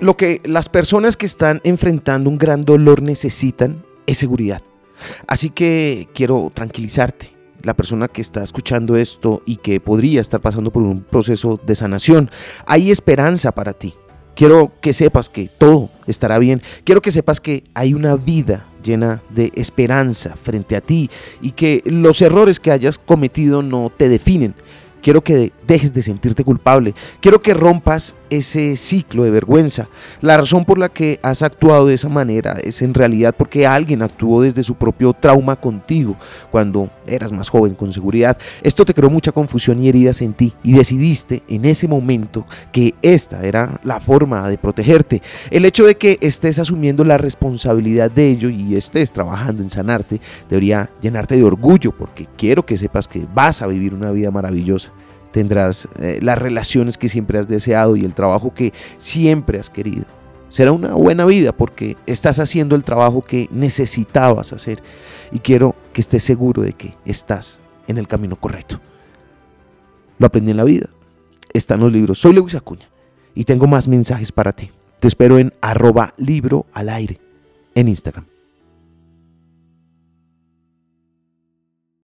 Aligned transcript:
lo 0.00 0.16
que 0.16 0.40
las 0.44 0.68
personas 0.68 1.16
que 1.16 1.26
están 1.26 1.60
enfrentando 1.64 2.30
un 2.30 2.38
gran 2.38 2.62
dolor 2.62 3.02
necesitan 3.02 3.84
es 4.06 4.18
seguridad. 4.18 4.62
Así 5.26 5.50
que 5.50 6.08
quiero 6.14 6.50
tranquilizarte. 6.54 7.36
La 7.62 7.74
persona 7.74 8.08
que 8.08 8.22
está 8.22 8.42
escuchando 8.42 8.96
esto 8.96 9.42
y 9.44 9.56
que 9.56 9.80
podría 9.80 10.22
estar 10.22 10.40
pasando 10.40 10.70
por 10.70 10.82
un 10.82 11.02
proceso 11.02 11.60
de 11.62 11.74
sanación, 11.74 12.30
hay 12.66 12.90
esperanza 12.90 13.52
para 13.52 13.74
ti. 13.74 13.94
Quiero 14.34 14.72
que 14.80 14.94
sepas 14.94 15.28
que 15.28 15.48
todo 15.48 15.90
estará 16.06 16.38
bien. 16.38 16.62
Quiero 16.84 17.02
que 17.02 17.10
sepas 17.10 17.38
que 17.40 17.64
hay 17.74 17.92
una 17.92 18.16
vida 18.16 18.66
llena 18.82 19.22
de 19.28 19.52
esperanza 19.54 20.36
frente 20.36 20.74
a 20.74 20.80
ti 20.80 21.10
y 21.42 21.52
que 21.52 21.82
los 21.84 22.22
errores 22.22 22.60
que 22.60 22.70
hayas 22.70 22.98
cometido 22.98 23.62
no 23.62 23.92
te 23.94 24.08
definen. 24.08 24.54
Quiero 25.02 25.22
que 25.22 25.52
dejes 25.66 25.92
de 25.94 26.02
sentirte 26.02 26.44
culpable. 26.44 26.94
Quiero 27.20 27.40
que 27.40 27.54
rompas 27.54 28.14
ese 28.30 28.76
ciclo 28.76 29.24
de 29.24 29.30
vergüenza. 29.30 29.88
La 30.20 30.36
razón 30.36 30.64
por 30.64 30.78
la 30.78 30.88
que 30.88 31.18
has 31.22 31.42
actuado 31.42 31.86
de 31.86 31.94
esa 31.94 32.08
manera 32.08 32.56
es 32.62 32.82
en 32.82 32.94
realidad 32.94 33.34
porque 33.36 33.66
alguien 33.66 34.02
actuó 34.02 34.42
desde 34.42 34.62
su 34.62 34.74
propio 34.74 35.12
trauma 35.12 35.56
contigo 35.56 36.16
cuando 36.50 36.90
eras 37.06 37.32
más 37.32 37.48
joven 37.48 37.74
con 37.74 37.92
seguridad. 37.92 38.38
Esto 38.62 38.84
te 38.84 38.94
creó 38.94 39.10
mucha 39.10 39.32
confusión 39.32 39.82
y 39.82 39.88
heridas 39.88 40.22
en 40.22 40.34
ti 40.34 40.54
y 40.62 40.72
decidiste 40.72 41.42
en 41.48 41.64
ese 41.64 41.88
momento 41.88 42.46
que 42.72 42.94
esta 43.02 43.42
era 43.42 43.80
la 43.84 44.00
forma 44.00 44.48
de 44.48 44.58
protegerte. 44.58 45.22
El 45.50 45.64
hecho 45.64 45.84
de 45.84 45.96
que 45.96 46.18
estés 46.20 46.58
asumiendo 46.58 47.04
la 47.04 47.18
responsabilidad 47.18 48.10
de 48.10 48.28
ello 48.28 48.48
y 48.48 48.76
estés 48.76 49.12
trabajando 49.12 49.62
en 49.62 49.70
sanarte 49.70 50.20
debería 50.48 50.90
llenarte 51.00 51.36
de 51.36 51.44
orgullo 51.44 51.92
porque 51.92 52.26
quiero 52.36 52.64
que 52.64 52.76
sepas 52.76 53.08
que 53.08 53.26
vas 53.34 53.62
a 53.62 53.66
vivir 53.66 53.94
una 53.94 54.10
vida 54.12 54.30
maravillosa 54.30 54.89
tendrás 55.32 55.88
eh, 55.98 56.18
las 56.22 56.38
relaciones 56.38 56.98
que 56.98 57.08
siempre 57.08 57.38
has 57.38 57.48
deseado 57.48 57.96
y 57.96 58.04
el 58.04 58.14
trabajo 58.14 58.52
que 58.52 58.72
siempre 58.98 59.58
has 59.58 59.70
querido. 59.70 60.04
Será 60.48 60.72
una 60.72 60.94
buena 60.94 61.24
vida 61.26 61.52
porque 61.52 61.96
estás 62.06 62.40
haciendo 62.40 62.74
el 62.74 62.82
trabajo 62.82 63.22
que 63.22 63.48
necesitabas 63.52 64.52
hacer 64.52 64.82
y 65.30 65.38
quiero 65.38 65.76
que 65.92 66.00
estés 66.00 66.24
seguro 66.24 66.62
de 66.62 66.72
que 66.72 66.94
estás 67.04 67.62
en 67.86 67.98
el 67.98 68.08
camino 68.08 68.36
correcto. 68.36 68.80
Lo 70.18 70.26
aprendí 70.26 70.50
en 70.50 70.56
la 70.56 70.64
vida. 70.64 70.88
Está 71.52 71.74
en 71.74 71.80
los 71.80 71.92
libros. 71.92 72.18
Soy 72.18 72.32
Lewis 72.32 72.54
Acuña 72.54 72.88
y 73.34 73.44
tengo 73.44 73.66
más 73.66 73.88
mensajes 73.88 74.32
para 74.32 74.52
ti. 74.52 74.70
Te 74.98 75.08
espero 75.08 75.38
en 75.38 75.52
arroba 75.60 76.12
libro 76.16 76.66
al 76.72 76.88
aire 76.88 77.20
en 77.74 77.88
Instagram. 77.88 78.26